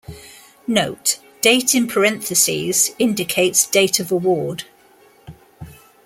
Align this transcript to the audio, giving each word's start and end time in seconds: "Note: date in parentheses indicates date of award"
"Note: 0.65 1.19
date 1.41 1.75
in 1.75 1.85
parentheses 1.87 2.89
indicates 2.97 3.67
date 3.67 3.99
of 3.99 4.11
award" 4.11 4.63